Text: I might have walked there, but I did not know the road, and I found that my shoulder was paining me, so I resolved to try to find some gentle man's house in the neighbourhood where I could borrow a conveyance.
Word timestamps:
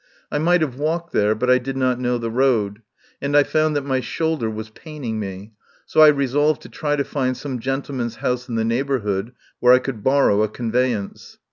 I 0.31 0.39
might 0.39 0.61
have 0.61 0.79
walked 0.79 1.13
there, 1.13 1.35
but 1.35 1.47
I 1.51 1.59
did 1.59 1.77
not 1.77 1.99
know 1.99 2.17
the 2.17 2.31
road, 2.31 2.81
and 3.21 3.37
I 3.37 3.43
found 3.43 3.75
that 3.75 3.85
my 3.85 3.99
shoulder 3.99 4.49
was 4.49 4.71
paining 4.71 5.19
me, 5.19 5.53
so 5.85 6.01
I 6.01 6.07
resolved 6.07 6.63
to 6.63 6.69
try 6.69 6.95
to 6.95 7.03
find 7.03 7.37
some 7.37 7.59
gentle 7.59 7.93
man's 7.93 8.15
house 8.15 8.49
in 8.49 8.55
the 8.55 8.65
neighbourhood 8.65 9.33
where 9.59 9.73
I 9.73 9.77
could 9.77 10.03
borrow 10.03 10.41
a 10.41 10.47
conveyance. 10.49 11.37